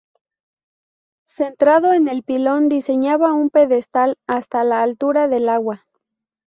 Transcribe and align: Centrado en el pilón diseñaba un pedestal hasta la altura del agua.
Centrado 1.27 1.93
en 1.93 2.07
el 2.07 2.23
pilón 2.23 2.69
diseñaba 2.69 3.33
un 3.35 3.51
pedestal 3.51 4.17
hasta 4.25 4.63
la 4.63 4.81
altura 4.81 5.27
del 5.27 5.47
agua. 5.47 5.85